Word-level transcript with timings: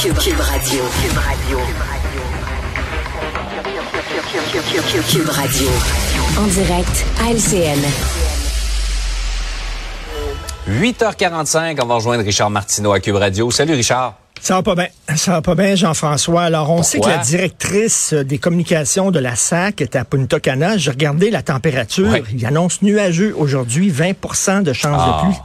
Cube, 0.00 0.16
Cube 0.16 0.40
Radio. 0.40 0.82
Cube 1.02 1.18
Radio. 1.18 1.58
Cube 5.10 5.28
Radio. 5.28 5.68
En 6.38 6.46
direct 6.46 7.04
à 7.20 7.30
LCN. 7.30 7.78
8h45, 10.70 11.78
on 11.82 11.86
va 11.86 11.94
rejoindre 11.96 12.24
Richard 12.24 12.48
Martineau 12.48 12.92
à 12.92 13.00
Cube 13.00 13.16
Radio. 13.16 13.50
Salut 13.50 13.74
Richard. 13.74 14.14
Ça 14.40 14.54
va 14.54 14.62
pas 14.62 14.74
bien. 14.74 14.86
Ça 15.16 15.32
va 15.32 15.42
pas 15.42 15.54
bien, 15.54 15.74
Jean-François. 15.74 16.44
Alors, 16.44 16.70
on 16.70 16.82
sait 16.82 16.98
que 16.98 17.06
la 17.06 17.18
directrice 17.18 18.14
des 18.14 18.38
communications 18.38 19.10
de 19.10 19.18
la 19.18 19.36
SAC 19.36 19.82
est 19.82 19.96
à 19.96 20.06
Punta 20.06 20.40
Cana. 20.40 20.78
J'ai 20.78 20.92
regardé 20.92 21.30
la 21.30 21.42
température. 21.42 22.16
Il 22.34 22.46
annonce 22.46 22.80
nuageux 22.80 23.34
aujourd'hui, 23.36 23.92
20% 23.92 24.62
de 24.62 24.72
chance 24.72 25.06
de 25.06 25.20
pluie. 25.26 25.40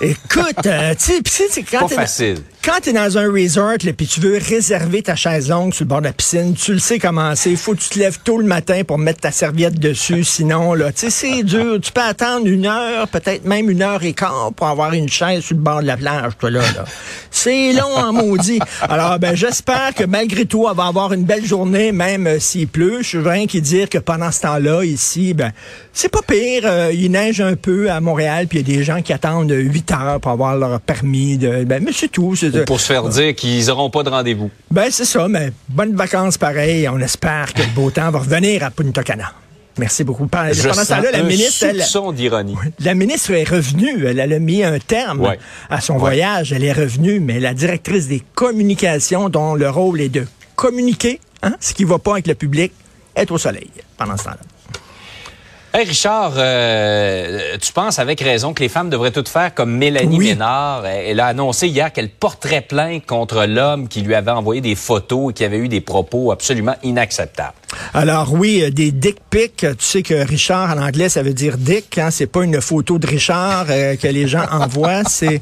Écoute, 0.00 0.64
euh, 0.64 0.94
tu 0.94 1.20
sais, 1.26 1.62
quand 1.70 1.80
pas 1.80 1.88
facile. 1.88 2.38
Quand 2.62 2.78
tu 2.82 2.90
es 2.90 2.92
dans 2.92 3.16
un 3.16 3.32
resort, 3.32 3.78
puis 3.96 4.06
tu 4.06 4.20
veux 4.20 4.36
réserver 4.36 5.00
ta 5.00 5.16
chaise 5.16 5.48
longue 5.48 5.72
sur 5.72 5.84
le 5.84 5.88
bord 5.88 6.00
de 6.00 6.06
la 6.08 6.12
piscine, 6.12 6.52
tu 6.52 6.74
le 6.74 6.78
sais 6.78 6.98
comment 6.98 7.34
c'est. 7.34 7.56
Faut 7.56 7.74
que 7.74 7.80
tu 7.80 7.88
te 7.88 7.98
lèves 7.98 8.18
tôt 8.22 8.36
le 8.36 8.44
matin 8.44 8.82
pour 8.86 8.98
mettre 8.98 9.20
ta 9.20 9.30
serviette 9.30 9.78
dessus. 9.78 10.24
Sinon, 10.24 10.74
là, 10.74 10.92
tu 10.92 11.08
sais, 11.08 11.10
c'est 11.10 11.42
dur. 11.42 11.78
Tu 11.80 11.90
peux 11.90 12.02
attendre 12.02 12.46
une 12.46 12.66
heure, 12.66 13.08
peut-être 13.08 13.46
même 13.46 13.70
une 13.70 13.80
heure 13.80 14.02
et 14.04 14.12
quart 14.12 14.52
pour 14.54 14.66
avoir 14.66 14.92
une 14.92 15.08
chaise 15.08 15.42
sur 15.42 15.56
le 15.56 15.62
bord 15.62 15.80
de 15.80 15.86
la 15.86 15.96
plage, 15.96 16.32
toi, 16.38 16.50
là. 16.50 16.60
là. 16.60 16.84
C'est 17.30 17.72
long 17.72 17.96
en 17.96 18.12
maudit. 18.12 18.60
Alors, 18.82 19.18
ben, 19.18 19.34
j'espère 19.34 19.94
que 19.94 20.04
malgré 20.04 20.44
tout, 20.44 20.66
on 20.68 20.74
va 20.74 20.84
avoir 20.84 21.14
une 21.14 21.24
belle 21.24 21.46
journée, 21.46 21.92
même 21.92 22.26
euh, 22.26 22.38
s'il 22.40 22.68
pleut. 22.68 22.98
Je 23.00 23.08
suis 23.08 23.18
rien 23.18 23.46
qui 23.46 23.62
dire 23.62 23.88
que 23.88 23.96
pendant 23.96 24.30
ce 24.30 24.42
temps-là, 24.42 24.84
ici, 24.84 25.32
ben, 25.32 25.52
c'est 25.94 26.10
pas 26.10 26.20
pire. 26.20 26.64
Euh, 26.64 26.90
il 26.92 27.10
neige 27.10 27.40
un 27.40 27.56
peu 27.56 27.90
à 27.90 28.02
Montréal, 28.02 28.48
puis 28.48 28.58
il 28.58 28.68
y 28.68 28.74
a 28.74 28.76
des 28.76 28.84
gens 28.84 29.00
qui 29.00 29.14
attendent 29.14 29.50
8 29.50 29.92
heures 29.92 30.20
pour 30.20 30.32
avoir 30.32 30.56
leur 30.56 30.78
permis. 30.82 31.38
De, 31.38 31.64
ben, 31.64 31.82
mais 31.82 31.92
c'est 31.94 32.08
tout. 32.08 32.34
Pour 32.66 32.80
se 32.80 32.86
faire 32.86 33.08
dire 33.08 33.34
qu'ils 33.34 33.66
n'auront 33.66 33.90
pas 33.90 34.02
de 34.02 34.10
rendez-vous. 34.10 34.50
Ben, 34.70 34.88
c'est 34.90 35.04
ça, 35.04 35.28
mais 35.28 35.52
bonnes 35.68 35.94
vacances 35.96 36.38
pareil. 36.38 36.88
On 36.88 36.98
espère 37.00 37.52
que 37.54 37.62
le 37.62 37.68
beau 37.68 37.90
temps 37.90 38.10
va 38.10 38.20
revenir 38.20 38.64
à 38.64 38.70
Punta 38.70 39.02
Cana. 39.02 39.32
Merci 39.78 40.04
beaucoup. 40.04 40.26
Pendant 40.26 40.52
ce 40.52 40.88
temps-là, 40.88 41.10
la 41.10 41.22
ministre, 41.22 41.64
elle, 41.64 42.14
d'ironie. 42.14 42.56
La 42.80 42.94
ministre 42.94 43.30
est 43.32 43.48
revenue. 43.48 44.04
Elle, 44.04 44.20
a 44.20 44.38
mis 44.38 44.62
un 44.62 44.78
terme 44.78 45.34
à 45.70 45.80
son 45.80 45.96
voyage. 45.96 46.52
Elle 46.52 46.64
est 46.64 46.72
revenue, 46.72 47.20
mais 47.20 47.40
la 47.40 47.54
directrice 47.54 48.08
des 48.08 48.22
communications, 48.34 49.28
dont 49.28 49.54
le 49.54 49.70
rôle 49.70 50.00
est 50.00 50.08
de 50.08 50.26
communiquer, 50.54 51.20
hein, 51.42 51.54
ce 51.60 51.72
qui 51.72 51.84
ne 51.84 51.88
va 51.88 51.98
pas 51.98 52.12
avec 52.12 52.26
le 52.26 52.34
public, 52.34 52.72
est 53.14 53.30
au 53.30 53.38
soleil 53.38 53.70
pendant 53.96 54.16
ce 54.16 54.24
temps-là. 54.24 54.36
Hey 55.72 55.86
Richard, 55.86 56.32
euh, 56.36 57.56
tu 57.60 57.72
penses 57.72 58.00
avec 58.00 58.20
raison 58.20 58.54
que 58.54 58.60
les 58.60 58.68
femmes 58.68 58.90
devraient 58.90 59.12
toutes 59.12 59.28
faire 59.28 59.54
comme 59.54 59.70
Mélanie 59.70 60.18
Ménard. 60.18 60.84
Elle 60.84 61.20
a 61.20 61.26
annoncé 61.26 61.68
hier 61.68 61.92
qu'elle 61.92 62.08
porterait 62.08 62.62
plainte 62.62 63.06
contre 63.06 63.44
l'homme 63.46 63.86
qui 63.86 64.00
lui 64.00 64.16
avait 64.16 64.32
envoyé 64.32 64.60
des 64.60 64.74
photos 64.74 65.30
et 65.30 65.32
qui 65.32 65.44
avait 65.44 65.58
eu 65.58 65.68
des 65.68 65.80
propos 65.80 66.32
absolument 66.32 66.74
inacceptables. 66.82 67.54
Alors 67.94 68.32
oui, 68.32 68.64
euh, 68.64 68.70
des 68.70 68.90
dick 68.90 69.18
pics. 69.30 69.58
Tu 69.58 69.74
sais 69.78 70.02
que 70.02 70.14
Richard 70.14 70.76
en 70.76 70.82
anglais 70.82 71.08
ça 71.08 71.22
veut 71.22 71.34
dire 71.34 71.56
dick. 71.56 71.98
Hein? 71.98 72.10
C'est 72.10 72.26
pas 72.26 72.42
une 72.42 72.60
photo 72.60 72.98
de 72.98 73.06
Richard 73.06 73.66
euh, 73.70 73.94
que 73.94 74.08
les 74.08 74.26
gens 74.26 74.46
envoient. 74.50 75.04
C'est 75.04 75.40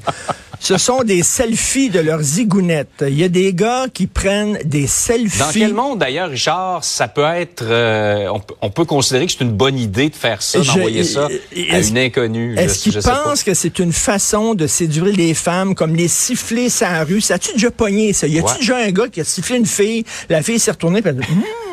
ce 0.60 0.76
sont 0.76 1.02
des 1.02 1.22
selfies 1.22 1.90
de 1.90 2.00
leurs 2.00 2.22
zigounettes. 2.22 3.04
Il 3.06 3.18
y 3.18 3.24
a 3.24 3.28
des 3.28 3.54
gars 3.54 3.86
qui 3.92 4.06
prennent 4.06 4.58
des 4.64 4.86
selfies. 4.86 5.38
Dans 5.38 5.50
quel 5.52 5.74
monde, 5.74 5.98
d'ailleurs, 6.00 6.30
Richard, 6.30 6.84
ça 6.84 7.08
peut 7.08 7.24
être... 7.24 7.62
Euh, 7.62 8.28
on, 8.60 8.70
peut 8.70 8.84
considérer 8.84 9.26
que 9.26 9.32
c'est 9.32 9.44
une 9.44 9.52
bonne 9.52 9.78
idée 9.78 10.08
de 10.08 10.14
faire 10.14 10.42
ça, 10.42 10.60
d'envoyer 10.60 11.04
ça 11.04 11.28
à 11.70 11.78
une 11.78 11.98
inconnue. 11.98 12.56
Est-ce 12.56 12.80
qu'ils 12.80 12.98
pensent 13.00 13.42
que 13.42 13.54
c'est 13.54 13.78
une 13.78 13.92
façon 13.92 14.54
de 14.54 14.66
séduire 14.66 15.14
les 15.16 15.34
femmes, 15.34 15.74
comme 15.74 15.94
les 15.94 16.08
siffler 16.08 16.68
sa 16.68 17.04
rue? 17.04 17.20
Ça 17.20 17.34
a-tu 17.34 17.52
déjà 17.52 17.70
pogné, 17.70 18.12
ça? 18.12 18.26
Y 18.26 18.38
a-tu 18.38 18.58
déjà 18.58 18.78
un 18.78 18.90
gars 18.90 19.08
qui 19.08 19.20
a 19.20 19.24
sifflé 19.24 19.56
une 19.56 19.66
fille, 19.66 20.04
la 20.28 20.42
fille 20.42 20.58
s'est 20.58 20.70
retournée, 20.70 21.00
et 21.04 21.08
a 21.08 21.12
dit, 21.12 21.22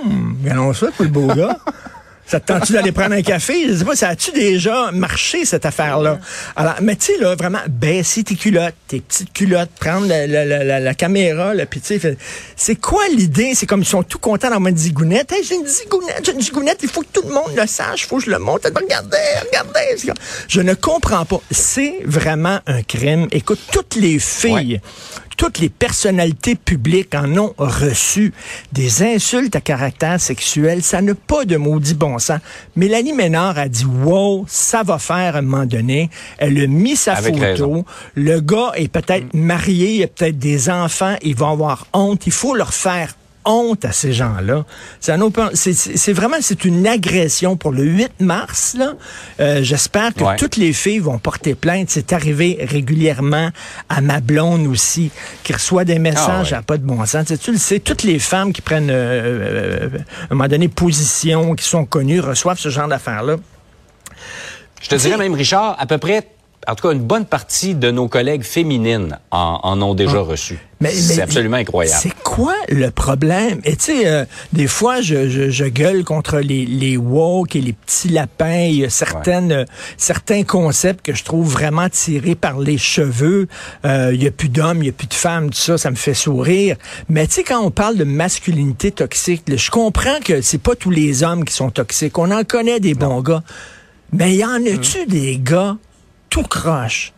hum, 0.06 0.74
ça 0.74 0.88
pour 0.96 1.06
le 1.06 1.12
beau 1.12 1.28
gars. 1.28 1.58
Ça 2.28 2.40
te 2.40 2.48
tente-tu 2.48 2.74
d'aller 2.74 2.92
prendre 2.92 3.14
un 3.14 3.22
café? 3.22 3.68
Je 3.68 3.76
sais 3.76 3.86
pas, 3.86 3.96
ça 3.96 4.10
a-tu 4.10 4.32
déjà 4.32 4.92
marché, 4.92 5.46
cette 5.46 5.66
affaire-là? 5.66 6.20
Alors, 6.56 6.76
mais 6.82 6.96
tu 6.96 7.14
sais, 7.14 7.18
là, 7.20 7.36
vraiment, 7.36 7.60
baisser 7.70 8.24
tes 8.24 8.36
culottes, 8.36 8.74
tes 8.88 9.00
petites 9.00 9.32
culottes, 9.32 9.70
prendre 9.80 10.08
la, 10.08 10.26
la, 10.26 10.80
la, 10.80 10.94
caméra, 10.96 11.54
là, 11.54 11.68
puis 11.68 11.82
tu 11.82 12.00
sais, 12.00 12.18
c'est 12.56 12.76
quoi 12.76 13.04
l'idée? 13.10 13.54
C'est 13.54 13.68
comme 13.68 13.82
ils 13.82 13.88
sont 13.88 14.02
tout 14.02 14.18
contents 14.18 14.50
dans 14.50 14.60
ma 14.60 14.72
zigounette. 14.72 15.34
J'ai 15.48 15.56
une 15.56 15.68
zigounette, 15.68 16.22
j'ai 16.24 16.32
une 16.32 16.42
zigounette, 16.42 16.80
il 16.82 16.90
faut 16.90 17.02
que 17.02 17.12
tout 17.14 17.28
le 17.28 17.34
monde 17.34 17.52
le 17.56 17.68
sache, 17.68 18.04
il 18.04 18.08
faut 18.08 18.18
que 18.18 18.24
je 18.24 18.32
le 18.32 18.40
montre. 18.40 18.70
Regardez, 18.74 19.18
regardez. 19.46 20.14
Je 20.48 20.62
ne 20.62 20.74
comprends 20.74 21.26
pas. 21.26 21.42
C'est 21.52 22.00
vraiment 22.06 22.60
un 22.66 22.82
crime. 22.82 23.28
Écoute, 23.32 23.60
toutes 23.72 23.96
les 23.96 24.18
filles, 24.18 24.82
toutes 25.38 25.60
les 25.60 25.70
personnalités 25.70 26.56
publiques 26.56 27.14
en 27.16 27.38
ont 27.38 27.54
reçu 27.58 28.34
des 28.72 29.04
insultes 29.04 29.56
à 29.56 29.62
caractère 29.62 30.20
sexuel. 30.20 30.84
Ça 30.84 31.02
n'a 31.02 31.16
pas 31.16 31.46
de 31.46 31.58
maudit 31.58 31.94
bon 31.94 32.20
sens. 32.20 32.40
Mélanie 32.76 33.14
Ménard 33.14 33.58
a 33.58 33.68
dit, 33.68 33.86
wow, 33.86 34.46
ça 34.48 34.84
va 34.84 35.00
faire 35.00 35.36
à 35.36 35.40
un 35.40 35.42
moment 35.42 35.66
donné. 35.66 36.10
Elle 36.38 36.60
a 36.60 36.68
mis 36.68 36.96
sa 36.96 37.16
photo. 37.16 37.86
Le 38.16 38.40
gars 38.40 38.72
est 38.76 38.88
peut-être 38.88 39.34
marié, 39.34 39.96
il 39.96 40.04
a 40.04 40.08
peut-être 40.08 40.38
des 40.38 40.70
enfants, 40.70 41.16
il 41.22 41.36
va 41.36 41.50
avoir 41.50 41.88
honte. 41.94 42.26
Il 42.28 42.34
faut 42.34 42.56
leur 42.56 42.74
faire 42.74 43.14
honte 43.46 43.86
à 43.86 43.92
ces 43.92 44.14
gens-là. 44.14 44.66
C'est 45.00 46.14
vraiment 46.14 46.38
c'est 46.42 46.66
une 46.66 46.86
agression 46.88 47.58
pour 47.58 47.72
le 47.72 47.84
8 47.84 48.20
mars. 48.20 48.76
Là, 48.78 48.94
euh, 49.40 49.60
j'espère 49.62 50.14
que 50.14 50.38
toutes 50.38 50.58
les 50.58 50.74
filles 50.74 51.00
vont 51.00 51.20
porter 51.20 51.56
plainte. 51.56 51.90
C'est 51.90 52.14
arrivé 52.14 52.58
régulièrement 52.62 53.50
à 53.90 54.02
ma 54.02 54.20
blonde 54.20 54.68
aussi, 54.68 55.12
qui 55.44 55.54
reçoit 55.54 55.86
des 55.86 56.00
messages 56.00 56.54
ah 56.54 56.60
à 56.60 56.62
pas 56.62 56.78
de 56.78 56.84
bon 56.84 57.06
sens. 57.06 57.32
Tu, 57.42 57.52
le 57.52 57.58
sais, 57.58 57.80
toutes 57.80 58.04
les 58.04 58.20
femmes 58.20 58.54
qui 58.54 58.62
prennent 58.62 58.90
euh, 58.90 59.90
euh, 59.92 60.00
à 60.22 60.34
un 60.34 60.36
moment 60.36 60.48
donné 60.48 60.68
position, 60.68 61.56
qui 61.56 61.66
sont 61.66 61.86
connues, 61.86 62.20
reçoivent 62.20 62.60
ce 62.60 62.70
genre 62.70 62.88
d'affaires-là. 62.88 63.38
Je 64.82 64.90
te 64.90 64.96
dirais 64.96 65.18
même, 65.18 65.34
Richard, 65.34 65.76
à 65.80 65.86
peu 65.86 65.98
près 65.98 66.28
en 66.68 66.76
tout 66.76 66.88
cas, 66.88 66.94
une 66.94 67.04
bonne 67.04 67.26
partie 67.26 67.76
de 67.76 67.92
nos 67.92 68.08
collègues 68.08 68.44
féminines 68.44 69.20
en, 69.32 69.82
ont 69.82 69.96
déjà 69.96 70.18
ah. 70.18 70.22
reçu. 70.22 70.60
C'est 70.84 71.22
absolument 71.22 71.58
incroyable. 71.58 72.00
C'est 72.02 72.14
quoi 72.24 72.56
le 72.70 72.92
problème? 72.92 73.60
Et 73.64 73.76
tu 73.76 73.86
sais, 73.86 74.08
euh, 74.08 74.26
des 74.54 74.68
fois, 74.68 75.02
je, 75.02 75.68
gueule 75.68 76.04
contre 76.04 76.40
les, 76.40 76.66
les 76.66 76.98
woke 76.98 77.56
et 77.56 77.62
les 77.62 77.74
petits 77.74 78.10
lapins. 78.10 78.66
Il 78.66 78.76
y 78.76 78.86
a 78.86 78.90
certaines, 78.90 79.52
euh, 79.52 79.66
certains 79.98 80.44
concepts 80.44 81.06
que 81.06 81.14
je 81.14 81.24
trouve 81.24 81.50
vraiment 81.50 81.90
tirés 81.90 82.36
par 82.36 82.60
les 82.60 82.78
cheveux. 82.78 83.48
Euh, 83.86 84.12
il 84.14 84.22
y 84.22 84.28
a 84.28 84.32
plus 84.32 84.50
d'hommes, 84.50 84.84
il 84.84 84.88
y 84.88 84.90
a 84.90 84.94
plus 84.94 85.08
de 85.08 85.14
femmes, 85.14 85.50
tout 85.50 85.58
ça, 85.58 85.78
ça 85.78 85.90
me 85.90 85.96
fait 85.96 86.14
sourire. 86.14 86.76
Mais 87.10 87.26
tu 87.28 87.36
sais, 87.36 87.44
quand 87.44 87.62
on 87.62 87.72
parle 87.72 87.96
de 87.96 88.04
masculinité 88.04 88.92
toxique, 88.92 89.44
je 89.48 89.72
comprends 89.72 90.20
que 90.24 90.42
c'est 90.42 90.62
pas 90.62 90.76
tous 90.76 90.92
les 90.92 91.24
hommes 91.24 91.46
qui 91.46 91.54
sont 91.54 91.72
toxiques. 91.72 92.18
On 92.18 92.32
en 92.32 92.44
connaît 92.44 92.80
des 92.80 92.94
bons 92.94 93.22
gars. 93.22 93.44
Mais 94.12 94.36
y 94.36 94.46
en 94.46 94.56
a-tu 94.56 95.00
hum. 95.00 95.08
des 95.08 95.40
gars 95.40 95.78
tout 96.36 96.44
crache 96.44 97.14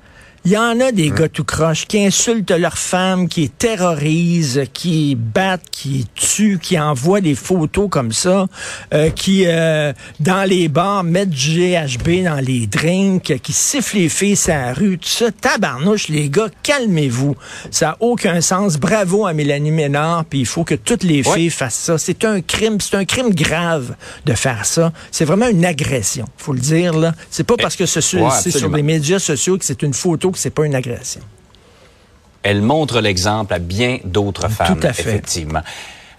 Il 0.49 0.53
y 0.53 0.57
en 0.57 0.79
a 0.79 0.93
des 0.93 1.09
gars 1.09 1.27
tout 1.27 1.43
croche 1.43 1.87
qui 1.87 2.05
insultent 2.05 2.51
leurs 2.51 2.77
femmes, 2.77 3.27
qui 3.27 3.49
terrorisent, 3.49 4.63
qui 4.71 5.15
battent, 5.15 5.69
qui 5.69 6.07
tuent, 6.15 6.57
qui 6.57 6.79
envoient 6.79 7.19
des 7.19 7.35
photos 7.35 7.89
comme 7.89 8.13
ça, 8.13 8.47
euh, 8.93 9.09
qui, 9.09 9.43
euh, 9.45 9.91
dans 10.21 10.47
les 10.47 10.69
bars, 10.69 11.03
mettent 11.03 11.31
du 11.31 11.59
GHB 11.59 12.23
dans 12.23 12.39
les 12.41 12.65
drinks, 12.65 13.41
qui 13.43 13.51
sifflent 13.51 13.97
les 13.97 14.07
filles 14.07 14.37
sur 14.37 14.53
la 14.53 14.73
rue, 14.73 14.97
tout 14.97 15.09
ça. 15.09 15.31
Tabarnouche, 15.31 16.07
les 16.07 16.29
gars, 16.29 16.47
calmez-vous. 16.63 17.35
Ça 17.69 17.87
n'a 17.87 17.97
aucun 17.99 18.39
sens. 18.39 18.77
Bravo 18.77 19.25
à 19.25 19.33
Mélanie 19.33 19.71
Ménard, 19.71 20.23
puis 20.23 20.39
il 20.39 20.45
faut 20.45 20.63
que 20.63 20.75
toutes 20.75 21.03
les 21.03 21.23
filles 21.23 21.49
fassent 21.49 21.75
ça. 21.75 21.97
C'est 21.97 22.23
un 22.23 22.39
crime, 22.39 22.79
c'est 22.79 22.95
un 22.95 23.03
crime 23.03 23.33
grave 23.33 23.97
de 24.25 24.31
faire 24.31 24.63
ça. 24.63 24.93
C'est 25.11 25.25
vraiment 25.25 25.49
une 25.49 25.65
agression, 25.65 26.25
faut 26.37 26.53
le 26.53 26.61
dire, 26.61 26.97
là. 26.97 27.13
C'est 27.29 27.43
pas 27.43 27.57
parce 27.57 27.75
que 27.75 27.85
c'est 27.85 27.99
sur 27.99 28.69
les 28.73 28.83
médias 28.83 29.19
sociaux 29.19 29.57
que 29.57 29.65
c'est 29.65 29.83
une 29.83 29.93
photo 29.93 30.31
c'est 30.39 30.49
pas 30.51 30.65
une 30.65 30.75
agression. 30.75 31.21
Elle 32.43 32.61
montre 32.61 33.01
l'exemple 33.01 33.53
à 33.53 33.59
bien 33.59 33.99
d'autres 34.05 34.49
femmes, 34.49 34.79
Tout 34.79 34.87
à 34.87 34.93
fait. 34.93 35.01
effectivement. 35.01 35.61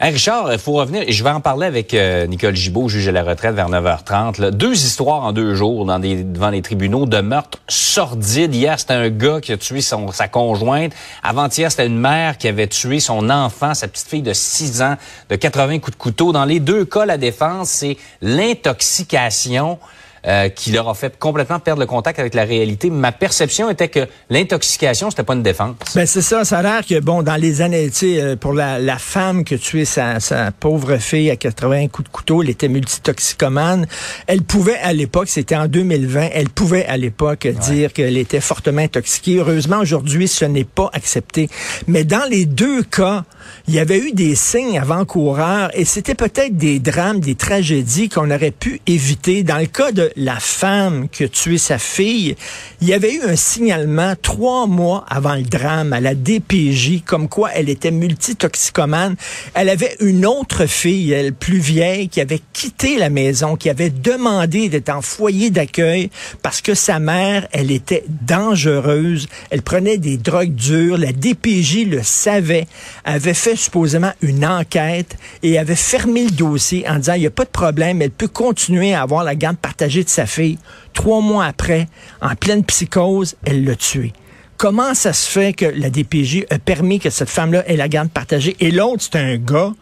Richard, 0.00 0.52
il 0.52 0.60
faut 0.60 0.74
revenir, 0.74 1.02
et 1.08 1.10
je 1.10 1.24
vais 1.24 1.30
en 1.30 1.40
parler 1.40 1.66
avec 1.66 1.92
euh, 1.92 2.28
Nicole 2.28 2.54
Gibault, 2.54 2.88
juge 2.88 3.08
à 3.08 3.12
la 3.12 3.24
retraite 3.24 3.56
vers 3.56 3.68
9h30. 3.68 4.50
Deux 4.50 4.74
histoires 4.74 5.24
en 5.24 5.32
deux 5.32 5.56
jours 5.56 5.86
dans 5.86 5.98
des, 5.98 6.22
devant 6.22 6.50
les 6.50 6.62
tribunaux 6.62 7.04
de 7.04 7.20
meurtres 7.20 7.58
sordides. 7.66 8.54
Hier, 8.54 8.78
c'était 8.78 8.92
un 8.92 9.08
gars 9.08 9.40
qui 9.40 9.50
a 9.50 9.56
tué 9.56 9.80
son, 9.80 10.12
sa 10.12 10.28
conjointe. 10.28 10.92
Avant-hier, 11.24 11.68
c'était 11.72 11.88
une 11.88 11.98
mère 11.98 12.38
qui 12.38 12.46
avait 12.46 12.68
tué 12.68 13.00
son 13.00 13.28
enfant, 13.28 13.74
sa 13.74 13.88
petite 13.88 14.06
fille 14.06 14.22
de 14.22 14.32
6 14.32 14.82
ans, 14.82 14.96
de 15.30 15.34
80 15.34 15.80
coups 15.80 15.96
de 15.96 16.00
couteau. 16.00 16.30
Dans 16.30 16.44
les 16.44 16.60
deux 16.60 16.84
cas, 16.84 17.04
la 17.04 17.18
défense, 17.18 17.68
c'est 17.68 17.96
l'intoxication 18.22 19.80
euh, 20.26 20.48
qui 20.48 20.72
leur 20.72 20.88
a 20.88 20.94
fait 20.94 21.18
complètement 21.18 21.58
perdre 21.58 21.80
le 21.80 21.86
contact 21.86 22.18
avec 22.18 22.34
la 22.34 22.44
réalité. 22.44 22.90
Ma 22.90 23.12
perception 23.12 23.70
était 23.70 23.88
que 23.88 24.06
l'intoxication, 24.30 25.10
c'était 25.10 25.22
pas 25.22 25.34
une 25.34 25.42
défense. 25.42 25.76
Ben 25.94 26.06
c'est 26.06 26.22
ça, 26.22 26.44
ça 26.44 26.58
a 26.58 26.62
l'air 26.62 26.86
que 26.86 26.98
bon 27.00 27.22
dans 27.22 27.36
les 27.36 27.62
années, 27.62 27.88
tu 27.90 28.14
sais, 28.14 28.20
euh, 28.20 28.36
pour 28.36 28.52
la, 28.52 28.78
la 28.78 28.98
femme 28.98 29.44
que 29.44 29.54
tué 29.54 29.84
sa, 29.84 30.20
sa 30.20 30.50
pauvre 30.50 30.96
fille 30.98 31.30
à 31.30 31.36
80 31.36 31.88
coups 31.88 32.08
de 32.08 32.12
couteau, 32.12 32.42
elle 32.42 32.50
était 32.50 32.68
multitoxicomane. 32.68 33.86
Elle 34.26 34.42
pouvait 34.42 34.78
à 34.78 34.92
l'époque, 34.92 35.28
c'était 35.28 35.56
en 35.56 35.66
2020, 35.66 36.28
elle 36.32 36.48
pouvait 36.48 36.86
à 36.86 36.96
l'époque 36.96 37.46
dire 37.46 37.92
qu'elle 37.92 38.16
était 38.16 38.40
fortement 38.40 38.82
intoxiquée. 38.82 39.38
Heureusement 39.38 39.78
aujourd'hui, 39.78 40.28
ce 40.28 40.44
n'est 40.44 40.64
pas 40.64 40.90
accepté. 40.92 41.48
Mais 41.86 42.04
dans 42.04 42.28
les 42.28 42.46
deux 42.46 42.82
cas, 42.82 43.24
il 43.66 43.74
y 43.74 43.78
avait 43.78 43.98
eu 43.98 44.12
des 44.12 44.34
signes 44.34 44.78
avant-coureurs 44.78 45.70
et 45.74 45.84
c'était 45.84 46.14
peut-être 46.14 46.56
des 46.56 46.78
drames, 46.78 47.20
des 47.20 47.34
tragédies 47.34 48.08
qu'on 48.08 48.30
aurait 48.30 48.50
pu 48.50 48.80
éviter. 48.86 49.42
Dans 49.42 49.58
le 49.58 49.66
cas 49.66 49.92
de 49.92 50.07
la 50.16 50.40
femme 50.40 51.08
qui 51.08 51.24
a 51.24 51.28
tué 51.28 51.58
sa 51.58 51.78
fille, 51.78 52.36
il 52.80 52.88
y 52.88 52.94
avait 52.94 53.14
eu 53.14 53.22
un 53.22 53.36
signalement 53.36 54.14
trois 54.20 54.66
mois 54.66 55.04
avant 55.08 55.34
le 55.34 55.42
drame 55.42 55.92
à 55.92 56.00
la 56.00 56.14
DPJ, 56.14 57.02
comme 57.04 57.28
quoi 57.28 57.50
elle 57.54 57.68
était 57.68 57.90
multitoxicomane. 57.90 59.16
Elle 59.54 59.68
avait 59.68 59.96
une 60.00 60.26
autre 60.26 60.66
fille, 60.66 61.12
elle 61.12 61.32
plus 61.32 61.58
vieille, 61.58 62.08
qui 62.08 62.20
avait 62.20 62.40
quitté 62.52 62.98
la 62.98 63.10
maison, 63.10 63.56
qui 63.56 63.70
avait 63.70 63.90
demandé 63.90 64.68
d'être 64.68 64.90
en 64.90 65.02
foyer 65.02 65.50
d'accueil 65.50 66.10
parce 66.42 66.60
que 66.60 66.74
sa 66.74 66.98
mère, 66.98 67.48
elle 67.52 67.70
était 67.70 68.04
dangereuse. 68.08 69.28
Elle 69.50 69.62
prenait 69.62 69.98
des 69.98 70.16
drogues 70.16 70.54
dures. 70.54 70.98
La 70.98 71.12
DPJ 71.12 71.86
le 71.86 72.02
savait, 72.02 72.66
avait 73.04 73.34
fait 73.34 73.56
supposément 73.56 74.12
une 74.22 74.44
enquête 74.44 75.16
et 75.42 75.58
avait 75.58 75.74
fermé 75.74 76.24
le 76.24 76.30
dossier 76.30 76.88
en 76.88 76.96
disant 76.96 77.14
il 77.14 77.20
n'y 77.20 77.26
a 77.26 77.30
pas 77.30 77.44
de 77.44 77.50
problème, 77.50 78.02
elle 78.02 78.10
peut 78.10 78.28
continuer 78.28 78.94
à 78.94 79.02
avoir 79.02 79.24
la 79.24 79.34
garde 79.34 79.56
partagée 79.56 79.97
de 80.04 80.08
sa 80.08 80.26
fille. 80.26 80.58
Trois 80.92 81.20
mois 81.20 81.44
après, 81.44 81.88
en 82.20 82.34
pleine 82.34 82.64
psychose, 82.64 83.36
elle 83.44 83.64
l'a 83.64 83.76
tué. 83.76 84.12
Comment 84.56 84.92
ça 84.94 85.12
se 85.12 85.30
fait 85.30 85.52
que 85.52 85.66
la 85.66 85.88
DPJ 85.88 86.44
a 86.50 86.58
permis 86.58 86.98
que 86.98 87.10
cette 87.10 87.28
femme-là 87.28 87.62
ait 87.68 87.76
la 87.76 87.88
garde 87.88 88.10
partagée? 88.10 88.56
Et 88.58 88.72
l'autre, 88.72 89.04
c'est 89.04 89.16
un 89.16 89.36
gars 89.36 89.72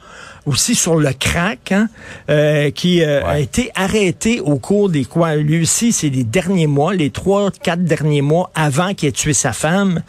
aussi 0.44 0.74
sur 0.74 0.96
le 0.96 1.12
crack, 1.12 1.72
hein, 1.72 1.88
euh, 2.28 2.70
qui 2.70 3.02
euh, 3.02 3.24
a 3.24 3.40
été 3.40 3.70
arrêté 3.74 4.40
au 4.40 4.58
cours 4.58 4.90
des 4.90 5.04
quoi? 5.04 5.34
Lui 5.36 5.62
aussi, 5.62 5.92
c'est 5.92 6.10
les 6.10 6.24
derniers 6.24 6.66
mois, 6.66 6.94
les 6.94 7.08
trois, 7.10 7.50
quatre 7.50 7.84
derniers 7.84 8.20
mois 8.20 8.50
avant 8.54 8.92
qu'il 8.92 9.08
ait 9.08 9.12
tué 9.12 9.32
sa 9.32 9.52
femme. 9.52 10.02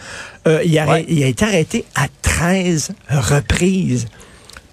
Euh, 0.47 0.61
il, 0.65 0.77
a, 0.77 0.99
il, 0.99 1.23
a, 1.23 1.27
été 1.27 1.45
arrêté 1.45 1.85
à 1.95 2.07
13 2.21 2.91
reprises 3.09 4.07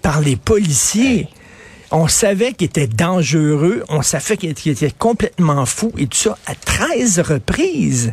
par 0.02 0.20
les 0.20 0.34
policiers. 0.34 1.28
On 1.96 2.08
savait 2.08 2.54
qu'il 2.54 2.66
était 2.66 2.88
dangereux, 2.88 3.84
on 3.88 4.02
savait 4.02 4.36
qu'il 4.36 4.50
était 4.50 4.90
complètement 4.90 5.64
fou 5.64 5.92
et 5.96 6.08
tout 6.08 6.18
ça 6.18 6.36
à 6.44 6.56
13 6.56 7.20
reprises. 7.20 8.12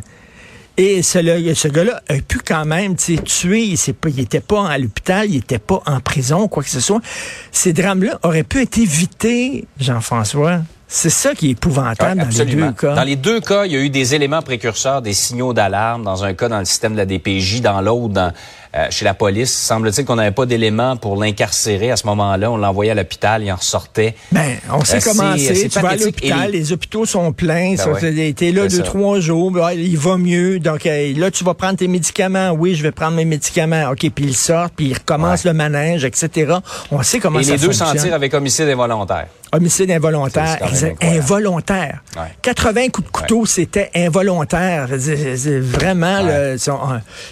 Et 0.76 1.02
ce, 1.02 1.18
ce 1.18 1.66
gars-là 1.66 2.00
a 2.08 2.14
pu 2.20 2.38
quand 2.38 2.64
même 2.64 2.94
tuer. 2.94 3.64
Il 3.64 4.14
n'était 4.16 4.40
pas 4.40 4.68
à 4.68 4.78
l'hôpital, 4.78 5.28
il 5.28 5.34
n'était 5.34 5.58
pas 5.58 5.82
en 5.84 5.98
prison, 5.98 6.46
quoi 6.46 6.62
que 6.62 6.70
ce 6.70 6.78
soit. 6.78 7.00
Ces 7.50 7.72
drames-là 7.72 8.20
auraient 8.22 8.44
pu 8.44 8.62
être 8.62 8.78
évités, 8.78 9.66
Jean-François. 9.80 10.60
C'est 10.94 11.08
ça 11.08 11.34
qui 11.34 11.48
est 11.48 11.50
épouvantable 11.52 12.20
dans 12.20 12.44
les 12.44 12.44
deux 12.44 12.72
cas. 12.72 12.94
Dans 12.94 13.02
les 13.02 13.16
deux 13.16 13.40
cas, 13.40 13.64
il 13.64 13.72
y 13.72 13.76
a 13.76 13.80
eu 13.80 13.88
des 13.88 14.14
éléments 14.14 14.42
précurseurs, 14.42 15.00
des 15.00 15.14
signaux 15.14 15.54
d'alarme. 15.54 16.04
Dans 16.04 16.22
un 16.22 16.34
cas, 16.34 16.50
dans 16.50 16.58
le 16.58 16.66
système 16.66 16.92
de 16.92 16.98
la 16.98 17.06
DPJ, 17.06 17.62
dans 17.62 17.80
l'autre, 17.80 18.32
euh, 18.74 18.86
chez 18.90 19.06
la 19.06 19.14
police. 19.14 19.52
Semble-t-il 19.54 20.04
qu'on 20.04 20.16
n'avait 20.16 20.32
pas 20.32 20.44
d'éléments 20.44 20.98
pour 20.98 21.16
l'incarcérer 21.16 21.90
à 21.90 21.96
ce 21.96 22.06
moment-là. 22.08 22.50
On 22.50 22.58
l'envoyait 22.58 22.92
à 22.92 22.94
l'hôpital, 22.94 23.42
il 23.42 23.50
en 23.50 23.56
sortait. 23.56 24.14
Ben, 24.32 24.58
on 24.70 24.84
sait 24.84 24.98
euh, 24.98 25.00
comment 25.02 25.34
c'est. 25.38 25.68
Tu 25.68 25.80
vas 25.80 25.88
à 25.88 25.96
l'hôpital, 25.96 26.50
les... 26.50 26.72
hôpitaux 26.72 27.06
sont 27.06 27.32
pleins. 27.32 27.74
Ben 27.76 27.92
ouais. 27.92 28.52
là 28.52 28.68
deux, 28.68 28.82
trois 28.82 29.18
jours, 29.18 29.50
ben, 29.50 29.70
il 29.72 29.96
va 29.96 30.18
mieux. 30.18 30.58
Donc 30.58 30.84
là, 30.84 31.30
tu 31.30 31.42
vas 31.42 31.54
prendre 31.54 31.78
tes 31.78 31.88
médicaments. 31.88 32.50
Oui, 32.50 32.74
je 32.74 32.82
vais 32.82 32.92
prendre 32.92 33.16
mes 33.16 33.24
médicaments. 33.24 33.88
OK, 33.90 34.10
puis 34.14 34.26
il 34.26 34.36
sort, 34.36 34.68
puis 34.68 34.88
il 34.88 34.94
recommence 34.94 35.44
le 35.44 35.54
manège, 35.54 36.04
etc. 36.04 36.56
On 36.90 37.02
sait 37.02 37.18
comment 37.18 37.42
ça 37.42 37.52
fonctionne. 37.52 37.58
Et 37.58 37.62
les 37.62 37.66
deux 37.66 37.72
s'en 37.72 37.94
tirent 37.94 38.14
avec 38.14 38.34
homicide 38.34 38.68
involontaire 38.68 39.28
homicide 39.52 39.90
involontaire. 39.90 40.58
Involontaire. 41.00 42.02
80 42.42 42.88
coups 42.88 43.06
de 43.06 43.12
couteau, 43.12 43.46
c'était 43.46 43.90
involontaire. 43.94 44.88
C'est 44.98 45.60
vraiment, 45.60 46.26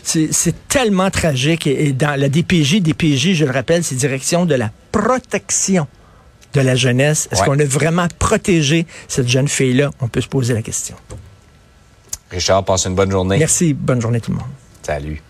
c'est 0.03 0.69
tellement 0.69 1.11
tragique. 1.11 1.67
Et 1.67 1.93
dans 1.93 2.19
la 2.19 2.29
DPJ, 2.29 2.83
DPJ, 2.83 3.35
je 3.35 3.45
le 3.45 3.51
rappelle, 3.51 3.83
c'est 3.83 3.95
direction 3.95 4.47
de 4.47 4.55
la 4.55 4.71
protection 4.93 5.87
de 6.53 6.61
la 6.61 6.75
jeunesse. 6.75 7.29
Est-ce 7.31 7.43
qu'on 7.43 7.59
a 7.59 7.65
vraiment 7.65 8.09
protégé 8.19 8.87
cette 9.09 9.29
jeune 9.29 9.49
fille-là? 9.49 9.91
On 10.01 10.09
peut 10.09 10.21
se 10.21 10.29
poser 10.29 10.55
la 10.55 10.63
question. 10.63 10.97
Richard, 12.31 12.65
passe 12.65 12.87
une 12.87 12.95
bonne 12.95 13.11
journée. 13.11 13.39
Merci. 13.39 13.75
Bonne 13.75 14.01
journée 14.01 14.21
tout 14.21 14.31
le 14.31 14.37
monde. 14.37 14.47
Salut. 14.83 15.23